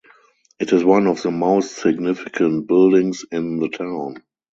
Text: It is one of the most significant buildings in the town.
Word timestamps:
It 0.59 0.73
is 0.73 0.83
one 0.83 1.05
of 1.05 1.21
the 1.21 1.29
most 1.29 1.75
significant 1.77 2.65
buildings 2.65 3.23
in 3.31 3.59
the 3.59 3.69
town. 3.69 4.23